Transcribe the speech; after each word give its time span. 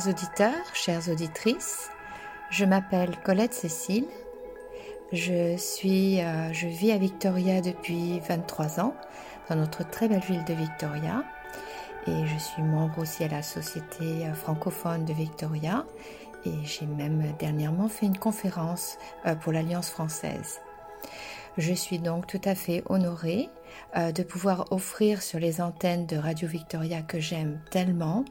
chers 0.00 0.08
auditeurs, 0.08 0.74
chères 0.74 1.08
auditrices. 1.10 1.90
Je 2.50 2.64
m'appelle 2.64 3.18
Colette 3.22 3.52
Cécile. 3.52 4.06
Je 5.12 5.56
suis, 5.58 6.22
euh, 6.22 6.52
je 6.54 6.68
vis 6.68 6.92
à 6.92 6.96
Victoria 6.96 7.60
depuis 7.60 8.20
23 8.20 8.80
ans, 8.80 8.94
dans 9.48 9.56
notre 9.56 9.88
très 9.88 10.08
belle 10.08 10.20
ville 10.20 10.44
de 10.44 10.54
Victoria. 10.54 11.24
Et 12.06 12.26
je 12.26 12.38
suis 12.38 12.62
membre 12.62 13.00
aussi 13.00 13.24
à 13.24 13.28
la 13.28 13.42
Société 13.42 14.24
euh, 14.26 14.32
francophone 14.32 15.04
de 15.04 15.12
Victoria. 15.12 15.84
Et 16.46 16.54
j'ai 16.64 16.86
même 16.86 17.34
dernièrement 17.38 17.88
fait 17.88 18.06
une 18.06 18.18
conférence 18.18 18.96
euh, 19.26 19.34
pour 19.34 19.52
l'Alliance 19.52 19.90
française. 19.90 20.60
Je 21.58 21.74
suis 21.74 21.98
donc 21.98 22.26
tout 22.26 22.40
à 22.44 22.54
fait 22.54 22.82
honorée 22.88 23.50
de 23.96 24.22
pouvoir 24.22 24.66
offrir 24.70 25.20
sur 25.20 25.40
les 25.40 25.60
antennes 25.60 26.06
de 26.06 26.16
Radio 26.16 26.46
Victoria 26.46 27.02
que 27.02 27.18
j'aime 27.18 27.60
tellement 27.70 28.24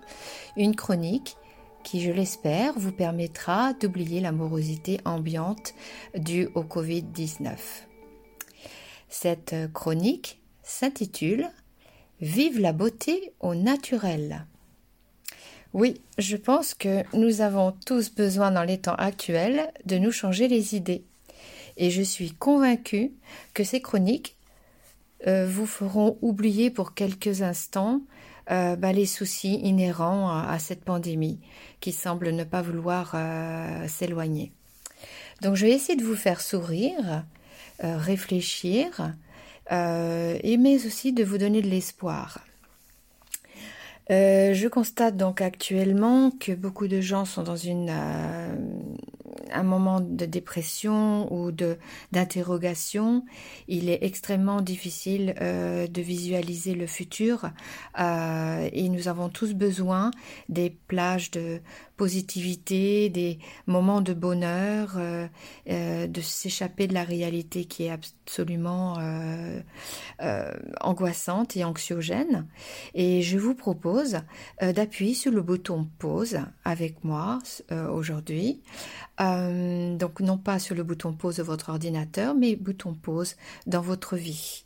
une 0.55 0.73
chronique 0.73 1.37
qui, 1.83 2.01
je 2.01 2.11
l'espère, 2.11 2.77
vous 2.77 2.91
permettra 2.91 3.73
d'oublier 3.73 4.19
l'amorosité 4.21 4.99
ambiante 5.05 5.73
due 6.15 6.49
au 6.55 6.63
Covid-19. 6.63 7.55
Cette 9.07 9.55
chronique 9.73 10.39
s'intitule 10.63 11.49
Vive 12.21 12.59
la 12.59 12.73
beauté 12.73 13.33
au 13.39 13.55
naturel. 13.55 14.45
Oui, 15.73 16.01
je 16.17 16.35
pense 16.35 16.73
que 16.73 17.03
nous 17.15 17.41
avons 17.41 17.71
tous 17.85 18.13
besoin 18.13 18.51
dans 18.51 18.63
les 18.63 18.79
temps 18.79 18.95
actuels 18.95 19.71
de 19.85 19.97
nous 19.97 20.11
changer 20.11 20.47
les 20.47 20.75
idées. 20.75 21.05
Et 21.77 21.91
je 21.91 22.01
suis 22.01 22.31
convaincue 22.31 23.13
que 23.53 23.63
ces 23.63 23.81
chroniques 23.81 24.35
euh, 25.27 25.47
vous 25.47 25.65
feront 25.65 26.17
oublier 26.21 26.71
pour 26.71 26.93
quelques 26.93 27.41
instants 27.41 28.01
euh, 28.51 28.75
bah, 28.75 28.91
les 28.91 29.05
soucis 29.05 29.59
inhérents 29.61 30.29
à, 30.29 30.57
cette 30.57 30.83
pandémie 30.83 31.39
qui 31.81 31.91
semble 31.91 32.31
ne 32.31 32.43
pas 32.43 32.61
vouloir 32.61 33.11
euh, 33.13 33.87
s'éloigner. 33.87 34.51
Donc 35.41 35.55
je 35.55 35.67
vais 35.67 35.71
essayer 35.71 35.95
de 35.95 36.03
vous 36.03 36.15
faire 36.15 36.41
sourire, 36.41 37.23
euh, 37.83 37.97
réfléchir, 37.97 39.13
et 39.71 40.57
mais 40.57 40.83
aussi 40.87 41.13
de 41.13 41.23
vous 41.23 41.37
donner 41.37 41.61
de 41.61 41.69
l'espoir. 41.69 42.39
je 44.09 44.67
constate 44.67 45.15
donc 45.15 45.41
actuellement 45.41 46.31
que 46.31 46.53
beaucoup 46.53 46.87
de 46.87 47.01
gens 47.01 47.25
sont 47.25 47.43
dans 47.43 47.55
une 47.55 47.91
un 49.51 49.63
moment 49.63 49.99
de 50.01 50.25
dépression 50.25 51.31
ou 51.33 51.51
de 51.51 51.77
d'interrogation, 52.11 53.25
il 53.67 53.89
est 53.89 53.99
extrêmement 54.01 54.61
difficile 54.61 55.35
euh, 55.41 55.87
de 55.87 56.01
visualiser 56.01 56.75
le 56.75 56.87
futur 56.87 57.49
euh, 57.99 58.69
et 58.71 58.89
nous 58.89 59.07
avons 59.07 59.29
tous 59.29 59.53
besoin 59.53 60.11
des 60.47 60.69
plages 60.69 61.31
de 61.31 61.61
positivité, 61.97 63.09
des 63.09 63.39
moments 63.67 64.01
de 64.01 64.13
bonheur, 64.13 64.95
euh, 64.97 65.27
de 66.07 66.21
s'échapper 66.21 66.87
de 66.87 66.93
la 66.93 67.03
réalité 67.03 67.65
qui 67.65 67.83
est 67.83 67.89
absolument 67.89 68.97
angoissante 70.79 71.57
et 71.57 71.65
anxiogène. 71.65 72.47
Et 72.93 73.21
je 73.21 73.37
vous 73.37 73.53
propose 73.53 74.19
d'appuyer 74.61 75.13
sur 75.13 75.31
le 75.31 75.41
bouton 75.41 75.89
pause 75.99 76.39
avec 76.63 77.03
moi 77.03 77.39
aujourd'hui. 77.91 78.61
Donc 79.19 80.19
non 80.21 80.37
pas 80.37 80.59
sur 80.59 80.75
le 80.75 80.83
bouton 80.83 81.13
pause 81.13 81.37
de 81.37 81.43
votre 81.43 81.69
ordinateur, 81.69 82.33
mais 82.35 82.55
bouton 82.55 82.93
pause 82.93 83.35
dans 83.67 83.81
votre 83.81 84.15
vie. 84.15 84.65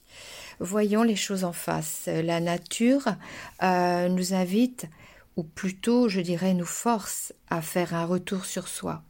Voyons 0.59 1.03
les 1.03 1.15
choses 1.15 1.43
en 1.43 1.53
face. 1.53 2.07
La 2.07 2.39
nature 2.39 3.15
nous 3.61 4.33
invite 4.33 4.87
ou 5.35 5.43
plutôt, 5.43 6.09
je 6.09 6.21
dirais, 6.21 6.53
nous 6.53 6.65
force 6.65 7.33
à 7.49 7.61
faire 7.61 7.93
un 7.93 8.05
retour 8.05 8.45
sur 8.45 8.67
soi. 8.67 9.03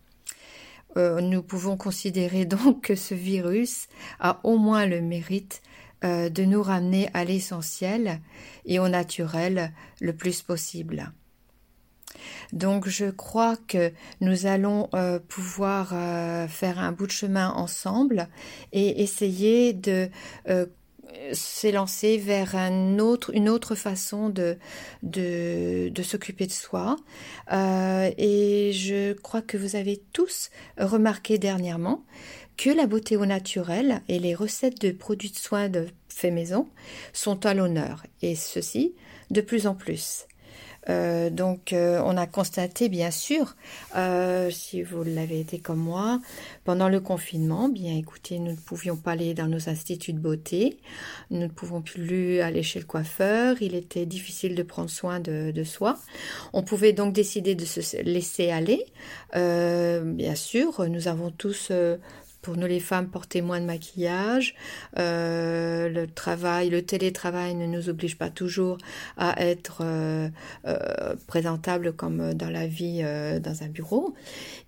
Euh, 0.96 1.22
nous 1.22 1.42
pouvons 1.42 1.78
considérer 1.78 2.46
donc 2.46 2.82
que 2.82 2.96
ce 2.96 3.14
virus 3.14 3.88
a 4.20 4.40
au 4.44 4.58
moins 4.58 4.86
le 4.86 5.02
mérite 5.02 5.62
euh, 6.04 6.30
de 6.30 6.44
nous 6.44 6.62
ramener 6.62 7.10
à 7.14 7.24
l'essentiel 7.24 8.20
et 8.66 8.80
au 8.80 8.88
naturel 8.88 9.72
le 10.02 10.14
plus 10.14 10.42
possible. 10.42 11.12
Donc 12.52 12.88
je 12.88 13.06
crois 13.06 13.56
que 13.68 13.92
nous 14.22 14.46
allons 14.46 14.90
euh, 14.94 15.20
pouvoir 15.20 15.90
faire 16.50 16.80
un 16.80 16.92
bout 16.92 17.08
de 17.08 17.12
chemin 17.12 17.50
ensemble 17.50 18.28
et 18.72 19.02
essayer 19.02 19.74
de 19.74 20.10
s'élancer 21.32 22.18
vers 22.18 22.56
une 22.56 23.00
autre 23.02 23.76
façon 23.76 24.30
de, 24.30 24.58
de, 25.04 26.04
s'occuper 26.04 26.48
de 26.48 26.52
soi. 26.52 26.98
Euh, 27.52 28.12
et 28.18 28.72
je 28.74 29.14
crois 29.14 29.42
que 29.42 29.58
vous 29.58 29.76
avez 29.76 30.02
tous 30.14 30.50
remarqué 30.78 31.38
dernièrement 31.38 32.04
que 32.58 32.70
la 32.70 32.88
beauté 32.88 33.18
au 33.18 33.26
naturel 33.26 34.02
et 34.08 34.20
les 34.20 34.36
recettes 34.36 34.82
de 34.82 34.92
produits 34.92 35.32
de 35.32 35.38
soins 35.38 35.70
de 35.70 35.88
fait 36.08 36.32
maison 36.32 36.68
sont 37.12 37.46
à 37.46 37.54
l'honneur, 37.54 38.06
et 38.22 38.36
ceci 38.36 38.94
de 39.32 39.42
plus 39.42 39.66
en 39.66 39.74
plus. 39.74 40.28
Euh, 40.90 41.30
donc 41.30 41.74
euh, 41.74 42.02
on 42.04 42.18
a 42.18 42.28
constaté 42.28 42.90
bien 42.90 43.12
sûr, 43.12 43.56
euh, 43.96 44.50
si 44.50 44.84
vous 44.84 45.04
l'avez 45.04 45.40
été 45.40 45.60
comme 45.60 45.80
moi, 45.80 46.20
pendant 46.66 46.90
le 46.90 47.00
confinement, 47.00 47.70
bien 47.70 47.96
écoutez, 47.96 48.40
nous 48.40 48.52
ne 48.52 48.58
pouvions 48.58 48.98
pas 48.98 49.12
aller 49.12 49.34
dans 49.34 49.48
nos 49.48 49.70
instituts 49.70 50.14
de 50.14 50.20
beauté, 50.20 50.78
nous 51.32 51.40
ne 51.40 51.48
pouvons 51.48 51.82
plus 51.82 52.42
aller 52.42 52.64
chez 52.64 52.80
le 52.80 52.86
coiffeur, 52.86 53.62
il 53.62 53.76
était 53.76 54.06
difficile 54.06 54.56
de 54.56 54.64
prendre 54.64 54.90
soin 54.90 55.20
de, 55.20 55.52
de 55.52 55.64
soi. 55.64 55.98
On 56.52 56.64
pouvait 56.64 56.94
donc 56.94 57.14
décider 57.14 57.56
de 57.56 57.66
se 57.66 58.02
laisser 58.02 58.52
aller. 58.52 58.86
bien 59.34 60.36
sûr, 60.36 60.88
nous 60.90 61.08
avons 61.08 61.32
tous 61.32 61.72
pour 62.44 62.58
nous 62.58 62.68
les 62.68 62.82
femmes 62.82 63.08
porter 63.08 63.42
moins 63.42 63.60
de 63.60 63.66
maquillage. 63.66 64.54
Euh, 65.00 65.90
le 65.90 66.06
travail, 66.06 66.70
le 66.70 66.84
télétravail 66.84 67.56
ne 67.56 67.66
nous 67.66 67.90
oblige 67.90 68.18
pas 68.18 68.30
toujours 68.30 68.78
à 69.18 69.42
être 69.42 69.80
euh, 69.82 70.30
euh, 70.68 71.16
présentable 71.26 71.94
comme 71.94 72.36
dans 72.36 72.52
la 72.52 72.68
vie 72.68 73.02
dans 73.42 73.64
un 73.64 73.68
bureau. 73.70 74.14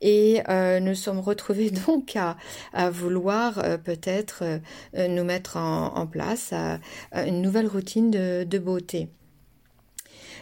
Et 0.02 0.42
nous 0.82 0.96
sommes 0.96 1.20
retrouvés 1.20 1.70
donc 1.88 2.16
à, 2.16 2.38
à 2.74 2.90
vouloir 2.90 3.62
peut-être 3.84 4.44
nous 4.98 5.24
mettre 5.24 5.58
en, 5.58 5.96
en 5.96 6.08
place 6.08 6.54
une 7.14 7.42
nouvelle 7.42 7.68
routine 7.68 8.10
de, 8.10 8.46
de 8.46 8.58
beauté. 8.58 9.10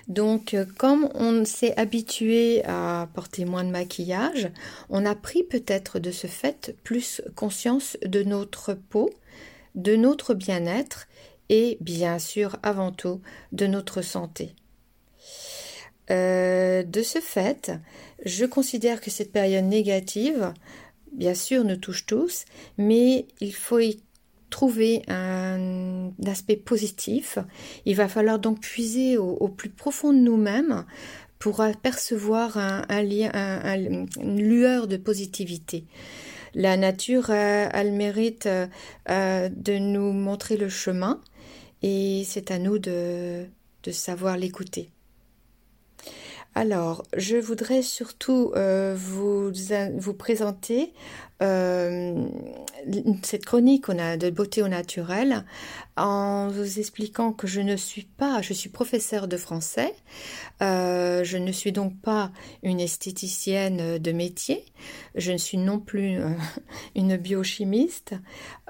Donc, 0.08 0.53
euh, 0.53 0.66
comme 0.78 1.09
on 1.14 1.46
s'est 1.46 1.78
habitué 1.78 2.64
à 2.66 3.08
porter 3.14 3.46
moins 3.46 3.64
de 3.64 3.69
maquillage, 3.69 4.50
on 4.90 5.06
a 5.06 5.16
pris 5.16 5.44
peut-être 5.44 6.00
de 6.00 6.12
ce 6.12 6.28
fait 6.28 6.75
plus 6.84 7.22
conscience 7.36 7.97
de 8.06 8.24
notre 8.24 8.74
peau, 8.74 9.09
de 9.75 9.96
notre 9.96 10.34
bien-être 10.34 11.08
et 11.50 11.78
bien 11.81 12.19
sûr 12.19 12.58
avant 12.63 12.92
tout 12.92 13.22
de 13.52 13.68
notre 13.68 14.02
santé. 14.02 14.56
Euh, 16.12 16.84
de 16.84 17.02
ce 17.02 17.19
fait, 17.19 17.72
je 18.25 18.46
considère 18.46 19.00
que 19.00 19.09
cette 19.09 19.31
période 19.31 19.66
négative, 19.66 20.53
bien 21.13 21.34
sûr, 21.34 21.63
nous 21.63 21.78
touche 21.78 22.06
tous, 22.06 22.44
mais 22.78 23.25
il 23.40 23.56
faut 23.56 23.80
y 23.80 24.02
trouver 24.53 25.02
un, 25.08 26.12
aspect 26.28 26.56
positif. 26.56 27.40
Il 27.86 27.96
va 27.96 28.08
falloir 28.08 28.38
donc 28.38 28.59
puiser 28.59 29.18
au, 29.18 29.47
plus 29.47 29.69
profond 29.69 30.14
de 30.14 30.19
nous-mêmes 30.19 30.86
pour 31.40 31.62
apercevoir 31.62 32.58
une 32.88 34.07
lueur 34.38 34.88
de 34.88 34.98
positivité. 34.98 35.86
La 36.54 36.78
nature 36.78 37.31
a, 37.31 37.83
le 37.83 37.92
mérite 37.92 38.48
euh, 38.48 39.50
de 39.50 39.78
nous 39.80 40.13
montrer 40.13 40.56
le 40.56 40.69
chemin 40.69 41.19
et 41.81 42.24
c'est 42.24 42.51
à 42.51 42.60
nous 42.60 42.78
de, 42.78 43.45
de 43.81 43.92
savoir 43.92 44.38
l'écouter. 44.38 44.92
Alors, 46.56 47.04
je 47.18 47.38
voudrais 47.38 47.81
surtout 47.81 48.51
euh, 48.56 48.94
vous, 48.95 49.51
vous 49.98 50.13
présenter 50.13 50.94
euh, 51.44 52.25
cette 53.22 53.45
chronique 53.45 53.90
on 53.90 54.00
a 54.00 54.18
de 54.18 54.30
beauté 54.30 54.62
au 54.62 54.68
naturel 54.68 55.45
en 55.95 56.50
vous 56.50 56.80
expliquant 56.80 57.34
que 57.34 57.48
je 57.48 57.62
ne 57.62 57.75
suis 57.75 58.04
pas, 58.04 58.42
je 58.42 58.54
suis 58.54 58.69
professeur 58.69 59.28
de 59.28 59.38
français, 59.38 59.94
euh, 60.62 61.24
je 61.24 61.38
ne 61.38 61.51
suis 61.51 61.72
donc 61.72 62.00
pas 62.01 62.31
une 62.63 62.80
esthéticienne 62.80 64.00
de 64.00 64.12
métier, 64.12 64.66
je 65.16 65.31
ne 65.31 65.38
suis 65.38 65.57
non 65.57 65.80
plus 65.80 66.19
euh, 66.19 66.30
une 66.95 67.18
biochimiste, 67.18 68.16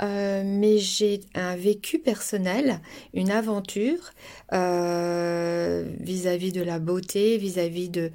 mais 0.01 0.79
j'ai 0.79 1.21
un 1.33 1.55
vécu 1.55 1.99
personnel, 1.99 2.81
une 3.13 3.31
aventure 3.31 4.11
vis-à-vis 4.51 6.51
de 6.51 6.61
la 6.61 6.79
beauté, 6.79 7.37
vis-à-vis 7.37 7.89
de 7.89 8.11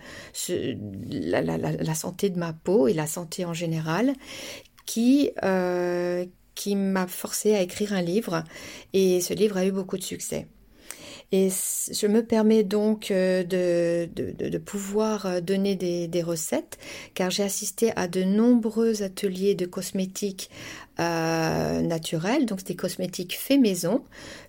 la, 1.09 1.95
santé 1.95 2.31
de 2.31 2.39
ma 2.39 2.53
peau 2.53 2.89
et 2.89 2.93
la 2.93 3.07
santé 3.07 3.45
en 3.45 3.55
général, 3.55 4.13
qui, 4.89 5.31
qui 6.55 6.75
m'a 6.75 7.07
forcé 7.07 7.55
à 7.55 7.61
écrire 7.61 7.93
un 7.93 8.03
livre 8.03 8.43
et 8.95 9.21
ce 9.21 9.35
livre 9.35 9.59
a 9.59 9.67
eu 9.67 9.71
beaucoup 9.71 9.99
de 9.99 10.03
succès. 10.03 10.47
Et 11.31 11.51
je 11.51 12.07
me 12.07 12.25
permets 12.25 12.65
donc 12.65 13.09
de, 13.11 13.45
de, 13.45 14.59
pouvoir 14.59 15.43
donner 15.43 15.77
des, 15.77 16.09
des 16.09 16.23
recettes, 16.23 16.79
car 17.13 17.31
j'ai 17.31 17.43
assisté 17.43 17.93
à 17.97 18.09
de 18.09 18.25
nombreux 18.25 19.03
ateliers 19.03 19.55
de 19.55 19.67
cosmétiques 19.67 20.49
euh, 21.01 21.83
naturels, 21.83 22.47
donc 22.47 22.65
des 22.65 22.77
cosmétiques 22.77 23.37
fait 23.37 23.59
maison, 23.59 24.03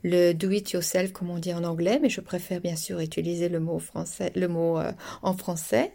le 0.04 0.32
do 0.32 0.52
it 0.52 0.72
yourself 0.72 1.12
comme 1.12 1.30
on 1.30 1.38
dit 1.38 1.54
en 1.54 1.66
anglais, 1.66 2.00
mais 2.02 2.10
je 2.10 2.22
préfère 2.22 2.62
bien 2.62 2.78
sûr 2.78 3.02
utiliser 3.02 3.50
le 3.50 3.60
mot 3.60 3.80
français, 3.80 4.32
le 4.36 4.48
mot 4.48 4.80
en 5.22 5.34
français. 5.34 5.92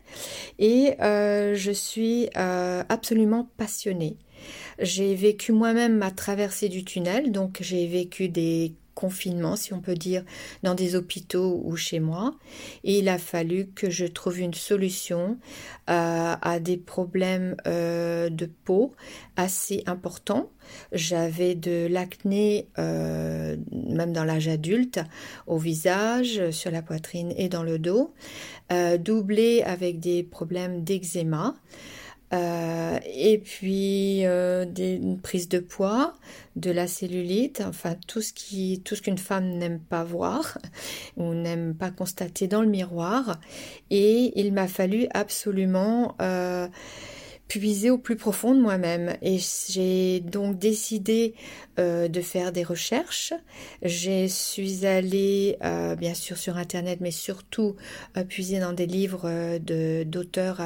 Et 0.58 0.96
je 1.00 1.72
suis 1.72 2.28
absolument 2.34 3.48
passionnée. 3.56 4.18
J'ai 4.78 5.14
vécu 5.14 5.52
moi-même 5.52 5.96
ma 5.96 6.10
traversée 6.10 6.68
du 6.68 6.84
tunnel, 6.84 7.32
donc 7.32 7.58
j'ai 7.60 7.86
vécu 7.86 8.28
des 8.28 8.74
confinements, 8.94 9.56
si 9.56 9.74
on 9.74 9.80
peut 9.80 9.94
dire, 9.94 10.24
dans 10.62 10.74
des 10.74 10.96
hôpitaux 10.96 11.60
ou 11.64 11.76
chez 11.76 12.00
moi. 12.00 12.34
Il 12.84 13.08
a 13.08 13.18
fallu 13.18 13.68
que 13.74 13.90
je 13.90 14.06
trouve 14.06 14.38
une 14.38 14.54
solution 14.54 15.38
euh, 15.90 16.34
à 16.40 16.60
des 16.60 16.76
problèmes 16.76 17.56
euh, 17.66 18.30
de 18.30 18.46
peau 18.46 18.94
assez 19.36 19.82
importants. 19.86 20.50
J'avais 20.92 21.54
de 21.54 21.86
l'acné, 21.90 22.68
euh, 22.78 23.56
même 23.72 24.12
dans 24.12 24.24
l'âge 24.24 24.48
adulte, 24.48 25.00
au 25.46 25.58
visage, 25.58 26.50
sur 26.50 26.70
la 26.70 26.82
poitrine 26.82 27.34
et 27.36 27.48
dans 27.48 27.62
le 27.62 27.78
dos, 27.78 28.14
doublé 28.98 29.62
avec 29.62 30.00
des 30.00 30.22
problèmes 30.22 30.82
d'eczéma. 30.84 31.54
Euh, 32.32 32.98
et 33.14 33.38
puis 33.38 34.26
euh, 34.26 34.64
des, 34.64 34.94
une 34.94 35.20
prise 35.20 35.48
de 35.48 35.58
poids, 35.58 36.14
de 36.56 36.70
la 36.70 36.86
cellulite, 36.86 37.62
enfin 37.66 37.94
tout 38.06 38.22
ce 38.22 38.32
qui, 38.32 38.80
tout 38.84 38.96
ce 38.96 39.02
qu'une 39.02 39.18
femme 39.18 39.46
n'aime 39.58 39.78
pas 39.78 40.04
voir 40.04 40.58
ou 41.16 41.34
n'aime 41.34 41.74
pas 41.74 41.90
constater 41.90 42.48
dans 42.48 42.62
le 42.62 42.68
miroir. 42.68 43.38
Et 43.90 44.32
il 44.40 44.52
m'a 44.52 44.68
fallu 44.68 45.06
absolument 45.12 46.16
euh, 46.20 46.66
puiser 47.48 47.90
au 47.90 47.98
plus 47.98 48.16
profond 48.16 48.54
de 48.54 48.60
moi-même. 48.60 49.16
Et 49.22 49.38
j'ai 49.68 50.20
donc 50.20 50.58
décidé 50.58 51.34
euh, 51.78 52.08
de 52.08 52.20
faire 52.20 52.52
des 52.52 52.64
recherches. 52.64 53.34
Je 53.82 54.26
suis 54.26 54.86
allée, 54.86 55.56
euh, 55.62 55.94
bien 55.94 56.14
sûr, 56.14 56.36
sur 56.38 56.56
Internet, 56.56 56.98
mais 57.00 57.10
surtout 57.10 57.76
euh, 58.16 58.24
puiser 58.24 58.60
dans 58.60 58.72
des 58.72 58.86
livres 58.86 59.58
de, 59.58 60.04
d'auteurs 60.04 60.62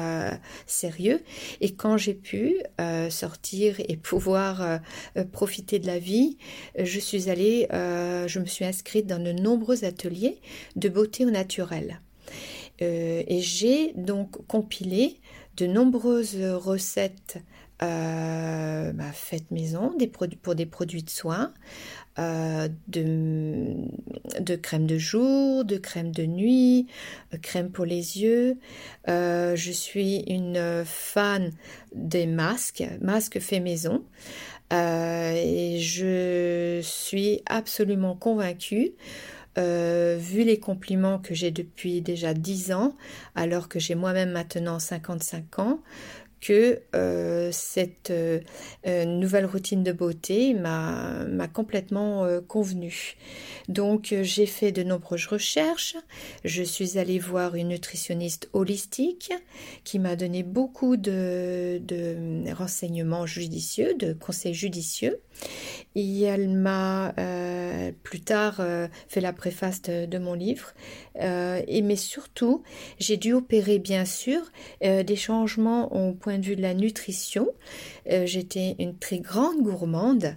sérieux. 0.67 1.21
Et 1.61 1.73
quand 1.73 1.97
j'ai 1.97 2.13
pu 2.13 2.55
sortir 3.09 3.75
et 3.79 3.97
pouvoir 4.09 4.79
profiter 5.31 5.79
de 5.79 5.87
la 5.87 5.99
vie, 5.99 6.37
je 6.77 6.99
suis 6.99 7.29
allée, 7.29 7.67
je 7.71 8.39
me 8.39 8.45
suis 8.45 8.65
inscrite 8.65 9.05
dans 9.05 9.21
de 9.21 9.31
nombreux 9.31 9.85
ateliers 9.85 10.39
de 10.75 10.89
beauté 10.89 11.25
au 11.25 11.29
naturel. 11.29 12.01
et 12.79 13.39
j'ai 13.41 13.93
donc 13.95 14.45
compilé 14.47 15.19
de 15.59 15.67
nombreuses 15.67 16.37
recettes 16.41 17.39
euh, 17.81 18.91
bah, 18.91 19.11
faites 19.13 19.51
maison 19.51 19.93
des 19.97 20.07
pour 20.07 20.55
des 20.55 20.65
produits 20.65 21.03
de 21.03 21.09
soins, 21.09 21.53
euh, 22.17 22.67
de, 22.89 23.73
de, 24.41 24.55
crème 24.57 24.85
de 24.85 24.97
jour, 24.97 25.63
de 25.63 25.77
crème 25.77 26.11
de 26.11 26.25
nuit, 26.25 26.87
euh, 27.33 27.37
crème 27.37 27.71
pour 27.71 27.85
les 27.85 28.21
yeux. 28.21 28.57
je 29.07 29.71
suis 29.71 30.23
une 30.27 30.83
fan 30.85 31.51
des 31.95 32.25
masques, 32.25 32.83
masques 33.01 33.39
faits 33.39 33.63
maison. 33.63 34.03
et 34.71 35.77
je 35.79 36.81
suis 36.83 37.41
absolument 37.45 38.15
convaincue 38.15 38.91
euh, 39.59 40.17
vu 40.19 40.43
les 40.43 40.59
compliments 40.59 41.19
que 41.19 41.33
j'ai 41.33 41.51
depuis 41.51 42.01
déjà 42.01 42.33
10 42.33 42.71
ans, 42.71 42.95
alors 43.35 43.67
que 43.67 43.79
j'ai 43.79 43.95
moi-même 43.95 44.31
maintenant 44.31 44.79
55 44.79 45.59
ans, 45.59 45.79
que 46.39 46.79
euh, 46.95 47.49
cette 47.51 48.11
euh, 48.11 48.39
nouvelle 49.05 49.45
routine 49.45 49.83
de 49.83 49.91
beauté 49.91 50.53
m'a 50.53 51.47
complètement 51.53 52.25
convenu. 52.47 53.17
Donc 53.67 54.15
j'ai 54.21 54.45
fait 54.45 54.71
de 54.71 54.83
nombreuses 54.83 55.27
recherches, 55.27 55.97
je 56.45 56.63
suis 56.63 56.97
allée 56.97 57.19
voir 57.19 57.55
une 57.55 57.69
nutritionniste 57.69 58.49
holistique 58.53 59.33
qui 59.83 59.99
m'a 59.99 60.15
donné 60.15 60.43
beaucoup 60.43 60.95
de, 60.95 61.81
renseignements 62.53 63.25
judicieux, 63.25 63.93
de 63.95 64.13
conseils 64.13 64.53
judicieux, 64.53 65.19
et 65.95 66.21
elle 66.21 66.49
m'a 66.49 67.13
euh, 67.17 67.91
plus 68.03 68.21
tard 68.21 68.57
euh, 68.59 68.87
fait 69.07 69.21
la 69.21 69.33
préface 69.33 69.81
de, 69.81 70.17
mon 70.17 70.33
livre. 70.33 70.73
Euh, 71.21 71.61
et 71.67 71.81
mais 71.81 71.95
surtout, 71.95 72.63
j'ai 72.99 73.17
dû 73.17 73.33
opérer 73.33 73.79
bien 73.79 74.05
sûr 74.05 74.41
des 74.81 75.15
changements 75.15 75.93
au 75.93 76.13
point 76.13 76.37
de 76.37 76.45
vue 76.45 76.55
de 76.55 76.61
la 76.61 76.73
nutrition. 76.73 77.47
J'étais 78.05 78.75
une 78.79 78.97
très 78.97 79.19
grande 79.19 79.61
gourmande. 79.61 80.35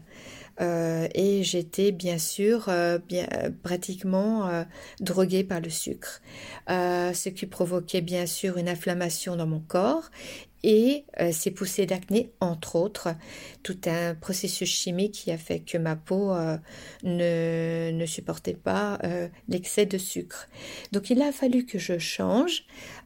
et 0.61 1.43
j'étais 1.43 1.93
bien 1.93 2.19
sûr 2.19 2.71
bien, 3.09 3.27
pratiquement 3.63 4.65
droguée 5.01 5.45
par 5.45 5.61
le 5.61 5.71
sucre, 5.71 6.21
ce 6.69 7.29
qui 7.29 7.47
provoquait 7.47 8.03
bien 8.03 8.27
sûr 8.27 8.59
une 8.59 8.69
inflammation 8.69 9.37
dans 9.37 9.47
mon 9.47 9.61
corps 9.61 10.11
et 10.63 11.05
euh, 11.21 11.33
ces 11.33 11.51
poussées 11.51 11.87
d'acné, 11.87 12.33
entre 12.41 12.77
autres, 12.77 13.09
tout 13.63 13.79
un 13.87 14.15
processus 14.15 14.69
chimique 14.69 15.13
qui 15.13 15.31
a 15.31 15.39
fait 15.39 15.61
que 15.61 15.79
ma 15.79 15.97
peau 15.97 16.33
euh, 16.33 16.57
ne, 17.03 18.07
supportait 18.07 18.55
pas 18.55 18.99
euh, 19.05 19.29
l'excès 19.49 19.87
de 19.87 19.99
sucre. 19.99 20.49
Donc 20.93 21.11
il 21.11 21.21
a 21.23 21.33
fallu 21.33 21.65
que 21.65 21.79
je 21.79 21.99
change 21.99 22.65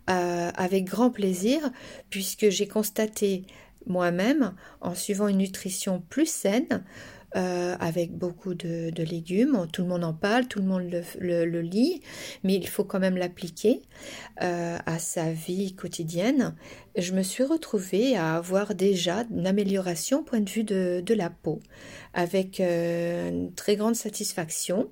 avec 0.08 0.84
grand 0.84 1.10
plaisir 1.10 1.58
puisque 2.10 2.48
j'ai 2.48 2.68
constaté 2.68 3.44
moi-même, 3.86 4.54
en 4.80 4.94
suivant 4.94 5.26
une 5.26 5.38
nutrition 5.38 6.00
plus 6.00 6.26
saine, 6.26 6.84
euh, 7.36 7.76
avec 7.80 8.16
beaucoup 8.16 8.54
de, 8.54 8.90
légumes. 9.02 9.66
Tout 9.70 9.82
le 9.82 9.88
monde 9.88 10.04
en 10.04 10.14
parle, 10.14 10.46
tout 10.46 10.60
le 10.60 10.64
monde 10.64 10.88
le, 11.20 11.60
lit, 11.60 12.00
mais 12.44 12.54
il 12.54 12.66
faut 12.66 12.84
quand 12.84 12.98
même 12.98 13.18
l'appliquer 13.18 13.82
euh, 14.42 14.78
à 14.86 14.98
sa 14.98 15.32
vie 15.32 15.74
quotidienne. 15.74 16.54
Je 16.96 17.12
me 17.12 17.22
suis 17.22 17.44
retrouvée 17.44 18.16
à 18.16 18.36
avoir 18.36 18.74
déjà 18.74 19.26
une 19.30 19.46
amélioration 19.46 20.20
au 20.20 20.22
point 20.22 20.40
de 20.40 20.48
vue 20.48 20.64
de, 20.64 21.14
la 21.14 21.28
peau, 21.28 21.60
avec 22.14 22.58
euh, 22.58 23.28
une 23.28 23.52
très 23.52 23.76
grande 23.76 23.96
satisfaction. 23.96 24.88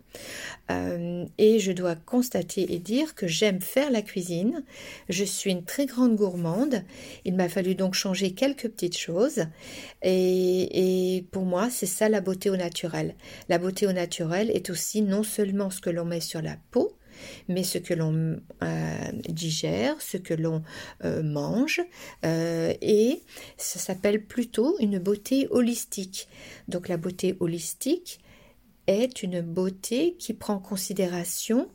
et 0.69 1.59
je 1.61 1.73
dois 1.73 1.95
constater 1.95 2.75
et 2.75 2.79
dire 2.79 3.15
que 3.15 3.27
j'aime 3.27 3.63
faire 3.63 3.91
la 3.91 4.03
cuisine. 4.03 4.65
Je 5.09 5.25
suis 5.25 5.51
une 5.51 5.65
très 5.65 5.87
grande 5.87 6.15
gourmande. 6.15 6.83
Il 7.25 7.37
m'a 7.37 7.49
fallu 7.49 7.75
donc 7.75 7.95
changer 7.95 8.33
quelques 8.33 8.69
petites 8.69 8.99
choses. 8.99 9.47
Et 10.03 11.25
pour 11.31 11.45
moi, 11.45 11.71
c'est 11.71 11.87
ça 11.87 12.11
la 12.11 12.21
beauté 12.21 12.51
au 12.51 12.57
naturel. 12.57 13.15
La 13.49 13.57
beauté 13.57 13.87
au 13.87 13.93
naturel 13.93 14.51
est 14.51 14.69
aussi 14.69 15.01
non 15.01 15.23
seulement 15.23 15.71
ce 15.71 15.81
que 15.81 15.91
l'on 15.91 16.05
met 16.05 16.21
sur 16.21 16.43
la 16.43 16.59
peau, 16.71 16.95
mais 17.49 17.63
ce 17.63 17.79
que 17.79 17.95
l'on 17.95 18.41
euh, 18.63 19.13
digère, 19.29 20.01
ce 20.01 20.17
que 20.17 20.35
l'on 20.35 20.63
euh, 21.05 21.23
mange, 21.23 21.81
euh, 22.25 22.73
et 22.81 23.23
ça 23.57 23.79
s'appelle 23.79 24.25
plutôt 24.25 24.77
une 24.81 24.99
beauté 24.99 25.49
holistique. 25.51 26.29
Donc 26.69 26.89
la 26.89 26.97
beauté 26.97 27.37
holistique 27.41 28.21
est 28.87 29.23
une 29.23 29.41
beauté 29.41 30.17
qui 30.19 30.35
prend 30.35 30.55
en 30.55 30.59
considération 30.59 31.69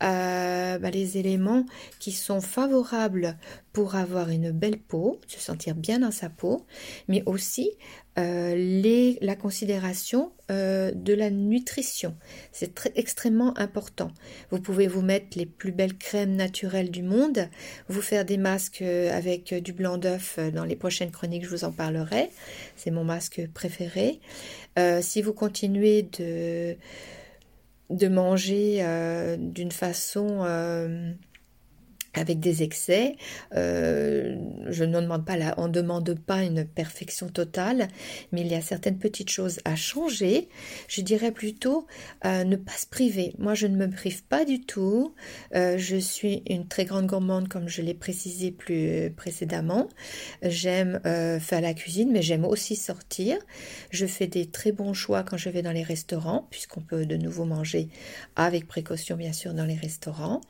bah, 0.00 0.90
les 0.90 1.18
éléments 1.18 1.64
qui 1.98 2.12
sont 2.12 2.40
favorables 2.40 3.36
pour 3.72 3.96
avoir 3.96 4.30
une 4.30 4.52
belle 4.52 4.78
peau, 4.78 5.20
se 5.26 5.40
sentir 5.40 5.74
bien 5.74 5.98
dans 5.98 6.12
sa 6.12 6.28
peau, 6.30 6.64
mais 7.08 7.22
aussi 7.26 7.70
euh, 8.16 9.16
la 9.20 9.34
considération 9.34 10.30
euh, 10.52 10.92
de 10.94 11.12
la 11.12 11.30
nutrition. 11.30 12.14
C'est 12.52 12.92
extrêmement 12.94 13.58
important. 13.58 14.12
Vous 14.52 14.60
pouvez 14.60 14.86
vous 14.86 15.02
mettre 15.02 15.36
les 15.36 15.46
plus 15.46 15.72
belles 15.72 15.98
crèmes 15.98 16.36
naturelles 16.36 16.92
du 16.92 17.02
monde, 17.02 17.48
vous 17.88 18.00
faire 18.00 18.24
des 18.24 18.36
masques 18.36 18.82
euh, 18.82 19.10
avec 19.12 19.52
du 19.52 19.72
blanc 19.72 19.98
d'œuf 19.98 20.38
dans 20.54 20.64
les 20.64 20.76
prochaines 20.76 21.10
chroniques, 21.10 21.44
je 21.44 21.50
vous 21.50 21.64
en 21.64 21.72
parlerai. 21.72 22.30
C'est 22.76 22.92
mon 22.92 23.02
masque 23.02 23.48
préféré. 23.52 24.20
si 25.00 25.20
vous 25.20 25.32
continuez 25.32 26.02
de, 26.02 26.76
de 27.90 28.08
manger 28.08 28.84
d'une 29.38 29.72
façon 29.72 30.44
avec 32.14 32.40
des 32.40 32.62
excès. 32.62 33.16
Euh, 33.54 34.36
je 34.68 34.84
ne 34.84 35.00
demande 35.00 35.24
pas 35.24 35.34
on 35.56 35.68
demande 35.68 36.14
pas 36.18 36.42
une 36.42 36.64
perfection 36.64 37.28
totale, 37.28 37.88
mais 38.32 38.42
il 38.42 38.46
y 38.46 38.54
a 38.54 38.60
certaines 38.60 38.98
petites 38.98 39.30
choses 39.30 39.60
à 39.64 39.76
changer. 39.76 40.48
Je 40.88 41.00
dirais 41.00 41.32
plutôt 41.32 41.86
euh, 42.24 42.44
ne 42.44 42.56
pas 42.56 42.72
se 42.72 42.86
priver. 42.86 43.34
Moi, 43.38 43.54
je 43.54 43.66
ne 43.66 43.76
me 43.76 43.90
prive 43.90 44.24
pas 44.24 44.44
du 44.44 44.60
tout. 44.60 45.14
Euh, 45.54 45.76
je 45.76 45.96
suis 45.96 46.42
une 46.48 46.68
très 46.68 46.84
grande 46.84 47.06
gourmande, 47.06 47.48
comme 47.48 47.68
je 47.68 47.82
l'ai 47.82 47.94
précisé 47.94 48.52
plus 48.52 49.12
précédemment. 49.16 49.88
J'aime 50.42 51.00
faire 51.04 51.60
la 51.60 51.74
cuisine, 51.74 52.10
mais 52.12 52.22
j'aime 52.22 52.44
aussi 52.44 52.76
sortir. 52.76 53.38
Je 53.90 54.06
fais 54.06 54.26
des 54.26 54.46
très 54.46 54.72
bons 54.72 54.94
choix 54.94 55.22
quand 55.22 55.36
je 55.36 55.48
vais 55.48 55.62
dans 55.62 55.72
les 55.72 55.82
restaurants, 55.82 56.46
puisqu'on 56.50 56.80
peut 56.80 57.06
de 57.06 57.16
nouveau 57.16 57.44
manger 57.44 57.88
avec 58.36 58.66
précaution, 58.66 59.16
bien 59.16 59.32
sûr, 59.32 59.54
dans 59.54 59.64
les 59.64 59.74
restaurants. 59.74 60.40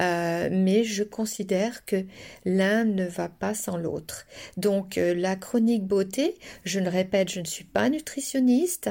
mais 0.00 0.84
je 0.84 1.03
considère 1.04 1.84
que 1.84 2.04
l'un 2.44 2.84
ne 2.84 3.04
va 3.04 3.28
pas 3.28 3.54
sans 3.54 3.76
l'autre. 3.76 4.26
Donc 4.56 4.98
euh, 4.98 5.14
la 5.14 5.36
chronique 5.36 5.84
beauté, 5.84 6.36
je 6.64 6.80
le 6.80 6.88
répète, 6.88 7.30
je 7.30 7.40
ne 7.40 7.44
suis 7.44 7.64
pas 7.64 7.88
nutritionniste, 7.88 8.90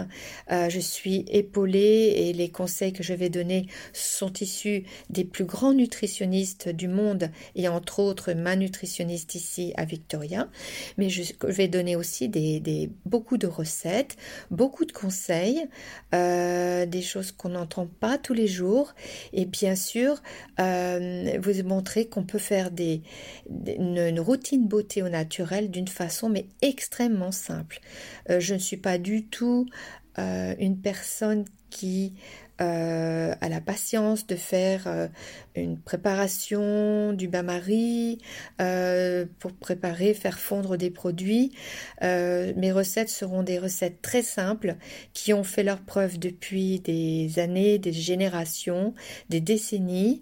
euh, 0.52 0.70
je 0.70 0.80
suis 0.80 1.26
épaulée 1.30 2.14
et 2.16 2.34
les 2.34 2.50
conseils 2.50 2.94
que 2.94 3.04
je 3.04 3.14
vais 3.14 3.30
donner 3.30 3.68
sont 3.94 4.34
issus 4.34 4.84
des 5.10 5.24
plus 5.24 5.46
grands 5.46 5.74
nutritionnistes 5.74 6.70
du 6.70 6.88
monde 6.88 7.30
et 7.56 7.68
entre 7.68 8.00
autres 8.00 8.34
ma 8.34 8.56
nutritionniste 8.56 9.36
ici 9.36 9.74
à 9.76 9.86
Victoria. 9.86 10.50
Mais 10.98 11.10
je 11.10 11.24
vais 11.44 11.68
donner 11.68 11.96
aussi 11.96 12.30
des, 12.30 12.90
beaucoup 13.06 13.38
de 13.38 13.48
recettes, 13.48 14.18
beaucoup 14.52 14.86
de 14.86 14.92
conseils, 14.92 15.68
euh, 16.14 16.86
des 16.86 17.02
choses 17.02 17.32
qu'on 17.32 17.50
n'entend 17.50 17.88
pas 17.88 18.18
tous 18.18 18.34
les 18.34 18.48
jours 18.48 18.94
et 19.34 19.46
bien 19.46 19.76
sûr 19.76 20.22
vous 20.58 21.64
montrer 21.64 22.03
qu'on 22.08 22.24
peut 22.24 22.40
faire 22.40 22.72
des, 22.72 23.02
une, 23.66 24.20
routine 24.20 24.68
beauté 24.68 25.02
au 25.02 25.10
naturel 25.10 25.72
d'une 25.72 25.88
façon 25.88 26.30
mais 26.30 26.48
extrêmement 26.62 27.32
simple. 27.32 27.80
Euh, 28.30 28.40
je 28.40 28.54
ne 28.54 28.60
suis 28.60 28.78
pas 28.78 28.98
du 28.98 29.26
tout 29.26 29.68
euh, 30.20 30.54
une 30.60 30.80
personne 30.80 31.46
qui 31.70 32.14
euh, 32.62 33.34
a 33.42 33.50
la 33.50 33.60
patience 33.62 34.28
de 34.28 34.36
faire 34.36 35.10
une 35.56 35.80
préparation 35.80 37.12
du 37.14 37.28
bain-marie 37.28 38.20
pour 39.40 39.54
préparer, 39.60 40.14
faire 40.14 40.38
fondre 40.38 40.78
des 40.78 40.92
produits. 40.92 41.52
mes 42.02 42.72
recettes 42.72 43.10
seront 43.10 43.42
des 43.42 43.58
recettes 43.58 44.04
très 44.04 44.22
simples 44.22 44.76
qui 45.14 45.34
ont 45.34 45.44
fait 45.44 45.64
leur 45.64 45.82
preuve 45.82 46.20
depuis 46.20 46.80
des 46.80 47.40
années, 47.40 47.80
des 47.80 47.92
générations, 47.92 48.94
des 49.30 49.42
décennies. 49.42 50.22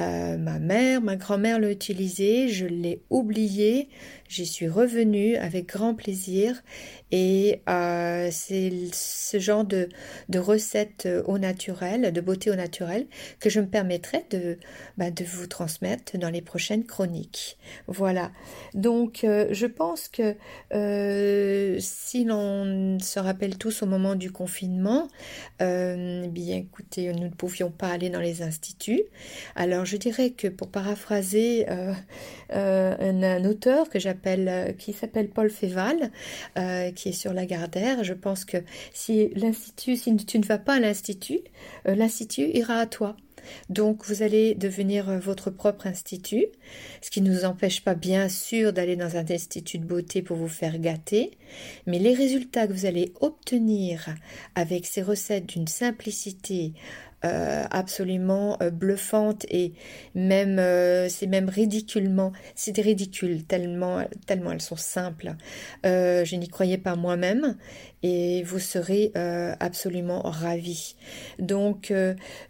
Euh, 0.00 0.38
ma 0.38 0.58
mère, 0.58 1.02
ma 1.02 1.16
grand-mère 1.16 1.60
l'a 1.60 1.70
utilisé, 1.70 2.48
je 2.48 2.64
l'ai 2.64 3.02
oublié, 3.10 3.90
j'y 4.26 4.46
suis 4.46 4.66
revenue 4.66 5.36
avec 5.36 5.66
grand 5.66 5.94
plaisir 5.94 6.62
et 7.10 7.60
euh, 7.68 8.30
c'est 8.32 8.72
ce 8.94 9.38
genre 9.38 9.66
de, 9.66 9.90
de 10.30 10.38
recettes 10.38 11.06
au 11.26 11.38
naturel, 11.38 12.10
de 12.10 12.20
beauté 12.22 12.50
au 12.50 12.54
naturel, 12.54 13.06
que 13.38 13.50
je 13.50 13.60
me 13.60 13.66
permettrai 13.66 14.24
de, 14.30 14.56
bah, 14.96 15.10
vous 15.26 15.46
transmettre 15.46 16.16
dans 16.16 16.30
les 16.30 16.40
prochaines 16.40 16.84
chroniques. 16.84 17.58
Voilà. 17.86 18.32
Donc, 18.72 19.24
euh, 19.24 19.48
je 19.50 19.66
pense 19.66 20.08
que 20.08 20.34
si 21.78 22.24
l'on 22.24 22.98
se 22.98 23.18
rappelle 23.18 23.58
tous 23.58 23.82
au 23.82 23.86
moment 23.86 24.14
du 24.14 24.32
confinement, 24.32 25.08
bien 25.60 26.56
écoutez, 26.56 27.12
nous 27.12 27.24
ne 27.24 27.28
pouvions 27.28 27.70
pas 27.70 27.88
aller 27.88 28.08
dans 28.08 28.20
les 28.20 28.40
instituts. 28.40 29.02
Alors, 29.54 29.81
je 29.84 29.96
dirais 29.96 30.30
que 30.30 30.48
pour 30.48 30.68
paraphraser 30.68 31.66
euh, 31.68 31.92
euh, 32.52 32.96
un, 32.98 33.44
auteur 33.44 33.88
que 33.88 33.98
j'appelle, 33.98 34.48
euh, 34.48 34.72
qui 34.72 34.92
s'appelle 34.92 35.28
Paul 35.28 35.50
Féval, 35.50 36.10
qui 36.94 37.10
est 37.10 37.12
sur 37.12 37.32
la 37.32 37.46
Gardère, 37.46 38.04
je 38.04 38.14
pense 38.14 38.44
que 38.44 38.58
si 38.92 39.28
l'institut, 39.34 39.96
si 39.96 40.14
tu 40.16 40.38
ne 40.38 40.44
vas 40.44 40.58
pas 40.58 40.74
à 40.74 40.80
l'institut, 40.80 41.40
l'institut 41.84 42.48
ira 42.54 42.74
à 42.74 42.86
toi. 42.86 43.16
Donc 43.70 44.04
vous 44.06 44.22
allez 44.22 44.54
devenir 44.54 45.18
votre 45.18 45.50
propre 45.50 45.88
institut, 45.88 46.46
ce 47.00 47.10
qui 47.10 47.20
ne 47.20 47.32
nous 47.32 47.44
empêche 47.44 47.82
pas 47.82 47.96
bien 47.96 48.28
sûr 48.28 48.72
d'aller 48.72 48.94
dans 48.94 49.16
un 49.16 49.24
institut 49.28 49.78
de 49.78 49.84
beauté 49.84 50.22
pour 50.22 50.36
vous 50.36 50.48
faire 50.48 50.78
gâter, 50.78 51.32
mais 51.86 51.98
les 51.98 52.14
résultats 52.14 52.68
que 52.68 52.72
vous 52.72 52.86
allez 52.86 53.12
obtenir 53.20 54.14
avec 54.54 54.86
ces 54.86 55.02
recettes 55.02 55.46
d'une 55.46 55.66
simplicité 55.66 56.72
euh, 57.24 57.64
absolument 57.70 58.56
euh, 58.62 58.70
bluffante 58.70 59.46
et 59.48 59.74
même 60.14 60.58
euh, 60.58 61.08
c'est 61.08 61.28
même 61.28 61.48
ridiculement 61.48 62.32
c'est 62.56 62.76
ridicule 62.78 63.44
tellement 63.44 64.04
tellement 64.26 64.50
elles 64.50 64.60
sont 64.60 64.76
simples. 64.76 65.34
Je 65.84 66.36
n'y 66.36 66.48
croyais 66.48 66.78
pas 66.78 66.96
moi-même 66.96 67.56
et 68.02 68.42
vous 68.42 68.58
serez 68.58 69.12
absolument 69.60 70.22
ravis. 70.22 70.96
Donc 71.38 71.92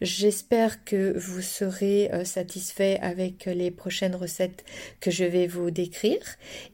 j'espère 0.00 0.84
que 0.84 1.16
vous 1.18 1.42
serez 1.42 2.10
satisfait 2.24 2.98
avec 3.00 3.46
les 3.46 3.70
prochaines 3.70 4.14
recettes 4.14 4.64
que 5.00 5.10
je 5.10 5.24
vais 5.24 5.46
vous 5.46 5.70
décrire. 5.70 6.22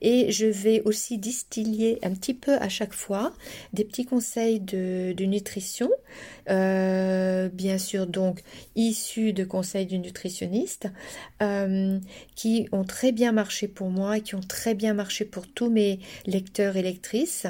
Et 0.00 0.30
je 0.30 0.46
vais 0.46 0.82
aussi 0.82 1.18
distiller 1.18 1.98
un 2.02 2.10
petit 2.10 2.34
peu 2.34 2.54
à 2.54 2.68
chaque 2.68 2.94
fois 2.94 3.32
des 3.72 3.84
petits 3.84 4.04
conseils 4.04 4.60
de, 4.60 5.12
de 5.12 5.24
nutrition. 5.24 5.90
Bien 6.46 7.78
sûr 7.78 8.06
donc 8.06 8.42
issus 8.76 9.32
de 9.32 9.44
conseils 9.44 9.86
du 9.86 9.98
nutritionniste 9.98 10.88
euh, 11.42 11.98
qui 12.34 12.68
ont 12.72 12.84
très 12.84 13.12
bien 13.12 13.32
marché 13.32 13.68
pour 13.68 13.90
moi 13.90 14.18
et 14.18 14.20
qui 14.20 14.34
ont 14.34 14.40
très 14.40 14.74
bien 14.74 14.94
marché 14.94 15.24
pour 15.24 15.46
tous 15.46 15.70
mes 15.70 16.00
lecteurs 16.26 16.76
et 16.76 16.82
lectrices. 16.82 17.46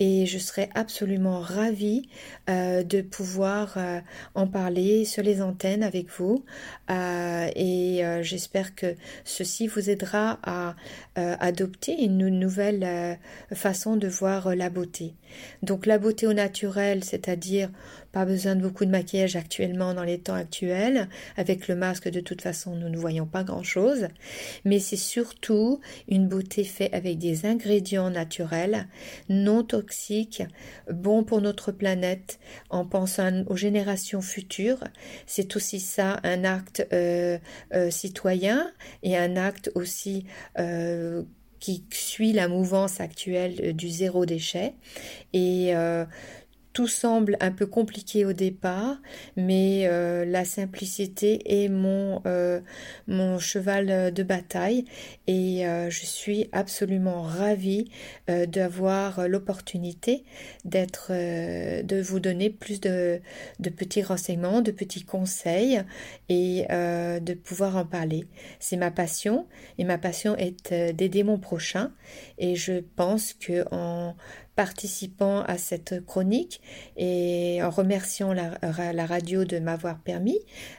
Et 0.00 0.26
je 0.26 0.38
absolument 0.74 1.40
ravie 1.40 2.08
euh, 2.48 2.82
de 2.82 3.02
pouvoir 3.02 3.74
euh, 3.76 4.00
en 4.34 4.46
parler 4.46 5.04
sur 5.04 5.22
les 5.22 5.42
antennes 5.42 5.82
avec 5.82 6.08
vous 6.10 6.44
et 6.88 8.02
j'espère 8.20 8.74
que 8.74 8.94
ceci 9.24 9.66
vous 9.66 9.90
aidera 9.90 10.38
à 10.42 10.74
adopter 11.16 12.02
une 12.02 12.28
nouvelle 12.28 13.18
façon 13.52 13.96
de 13.96 14.08
voir 14.08 14.54
la 14.54 14.70
beauté. 14.70 15.14
Donc 15.62 15.86
la 15.86 15.98
beauté 15.98 16.26
au 16.26 16.32
naturel, 16.32 17.04
c'est-à-dire 17.04 17.70
pas 18.14 18.24
besoin 18.24 18.54
de 18.54 18.62
beaucoup 18.62 18.84
de 18.84 18.92
maquillage 18.92 19.34
actuellement 19.34 19.92
dans 19.92 20.04
les 20.04 20.20
temps 20.20 20.34
actuels. 20.34 21.08
Avec 21.36 21.66
le 21.66 21.74
masque, 21.74 22.08
de 22.08 22.20
toute 22.20 22.42
façon, 22.42 22.76
nous 22.76 22.88
ne 22.88 22.96
voyons 22.96 23.26
pas 23.26 23.42
grand-chose. 23.42 24.06
Mais 24.64 24.78
c'est 24.78 24.96
surtout 24.96 25.80
une 26.06 26.28
beauté 26.28 26.62
faite 26.62 26.94
avec 26.94 27.18
des 27.18 27.44
ingrédients 27.44 28.10
naturels, 28.10 28.86
non 29.28 29.64
toxiques, 29.64 30.44
bons 30.88 31.24
pour 31.24 31.40
notre 31.40 31.72
planète, 31.72 32.38
en 32.70 32.86
pensant 32.86 33.42
aux 33.48 33.56
générations 33.56 34.22
futures. 34.22 34.84
C'est 35.26 35.56
aussi 35.56 35.80
ça 35.80 36.20
un 36.22 36.44
acte 36.44 36.86
euh, 36.92 37.38
euh, 37.74 37.90
citoyen 37.90 38.70
et 39.02 39.16
un 39.16 39.36
acte 39.36 39.72
aussi 39.74 40.24
euh, 40.60 41.24
qui 41.58 41.84
suit 41.90 42.32
la 42.32 42.46
mouvance 42.46 43.00
actuelle 43.00 43.74
du 43.74 43.88
zéro 43.88 44.24
déchet. 44.24 44.74
Et 45.32 45.72
tout 46.74 46.88
semble 46.88 47.36
un 47.40 47.52
peu 47.52 47.66
compliqué 47.66 48.24
au 48.24 48.32
départ, 48.32 48.96
mais 49.36 49.86
euh, 49.86 50.24
la 50.24 50.44
simplicité 50.44 51.62
est 51.62 51.68
mon, 51.68 52.20
euh, 52.26 52.60
mon 53.06 53.38
cheval 53.38 54.12
de 54.12 54.22
bataille 54.24 54.84
et 55.28 55.66
euh, 55.66 55.88
je 55.88 56.04
suis 56.04 56.48
absolument 56.52 57.22
ravie 57.22 57.90
d'avoir 58.26 59.28
l'opportunité 59.28 60.24
d'être, 60.64 61.12
de 61.12 62.00
vous 62.00 62.18
donner 62.18 62.50
plus 62.50 62.80
de, 62.80 63.20
de, 63.60 63.70
petits 63.70 64.02
renseignements, 64.02 64.60
de 64.60 64.72
petits 64.72 65.04
conseils 65.04 65.80
et 66.28 66.66
de 66.68 67.34
pouvoir 67.34 67.76
en 67.76 67.84
parler. 67.84 68.26
C'est 68.58 68.76
ma 68.76 68.90
passion 68.90 69.46
et 69.78 69.84
ma 69.84 69.98
passion 69.98 70.36
est 70.36 70.74
d'aider 70.92 71.22
mon 71.22 71.38
prochain 71.38 71.92
et 72.38 72.56
je 72.56 72.82
pense 72.96 73.32
que 73.32 73.64
en 73.70 74.16
participant 74.56 75.42
à 75.42 75.58
cette 75.58 76.04
chronique 76.06 76.60
et 76.96 77.60
en 77.62 77.70
remerciant 77.70 78.32
la, 78.32 79.06
radio 79.06 79.44
de 79.44 79.58
m'avoir 79.58 79.98
permis 79.98 80.38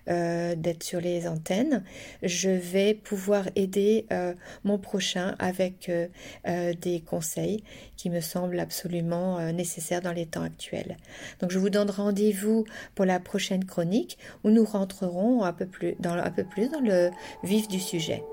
euh, 0.10 0.56
d'être 0.56 0.84
sur 0.84 1.02
les 1.02 1.28
antennes, 1.28 1.84
je 2.24 2.50
vais 2.50 2.94
pouvoir 2.94 3.46
aider 3.56 4.06
euh, 4.12 4.34
mon 4.64 4.78
prochain 4.78 5.36
avec 5.40 5.90
euh, 5.90 6.74
des 6.82 7.02
conseils 7.02 7.64
qui 7.98 8.10
me 8.10 8.22
semblent 8.22 8.60
absolument 8.60 9.52
nécessaires 9.52 10.02
dans 10.02 10.12
les 10.12 10.26
temps 10.26 10.44
actuels. 10.44 10.98
Donc 11.40 11.52
je 11.52 11.60
vous 11.60 11.70
donne 11.70 11.90
rendez-vous 11.90 12.66
pour 12.96 13.06
la 13.06 13.20
prochaine 13.20 13.66
chronique 13.66 14.18
où 14.44 14.50
nous 14.50 14.66
rentrerons 14.66 15.44
un 15.44 15.54
peu 15.54 15.66
plus 15.66 15.96
dans, 16.00 16.14
un 16.14 16.32
peu 16.32 16.44
plus 16.44 16.70
dans 16.70 16.82
le 16.82 17.12
vif 17.44 17.68
du 17.68 17.80
sujet. 17.80 18.24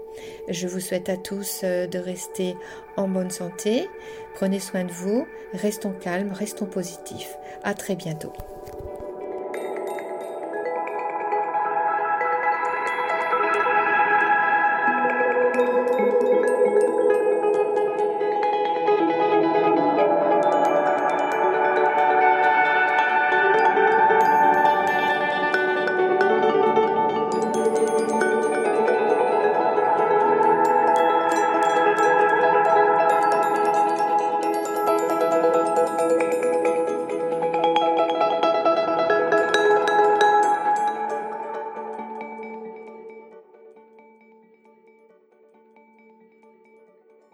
Je 0.48 0.68
vous 0.68 0.80
souhaite 0.80 1.08
à 1.08 1.16
tous 1.16 1.60
euh, 1.64 1.86
de 1.86 1.98
rester 1.98 2.56
en 2.96 3.08
bonne 3.08 3.30
santé. 3.30 3.88
Prenez 4.34 4.60
soin 4.60 4.84
de 4.84 4.92
vous. 4.92 5.26
Restons 5.52 5.92
calmes, 5.92 6.32
restons 6.32 6.66
positifs. 6.66 7.36
À 7.62 7.74
très 7.74 7.96
bientôt. 7.96 8.32